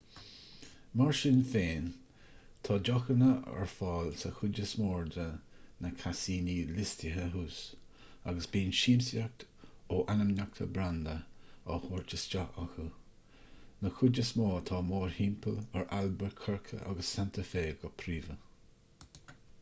mar 0.99 1.11
sin 1.17 1.41
féin 1.49 1.89
tá 2.67 2.77
deochanna 2.87 3.27
ar 3.55 3.67
fáil 3.73 4.07
sa 4.21 4.29
chuid 4.37 4.61
is 4.63 4.71
mó 4.83 4.93
de 5.15 5.25
na 5.85 5.91
casaíní 6.03 6.55
liostaithe 6.77 7.27
thuas 7.35 7.59
agus 8.31 8.49
bíonn 8.55 8.73
siamsaíocht 8.79 9.45
ó 9.97 9.99
ainmneacha 10.15 10.67
branda 10.79 11.15
á 11.73 11.77
thabhairt 11.83 12.15
isteach 12.19 12.57
acu 12.65 12.85
na 13.83 13.91
cuid 13.99 14.23
is 14.25 14.31
mó 14.41 14.47
atá 14.61 14.79
mórthimpeall 14.89 15.61
ar 15.81 15.85
albuquerque 15.99 16.81
agus 16.93 17.13
santa 17.19 17.45
fe 17.51 17.67
go 17.83 17.93
príomha 18.05 19.35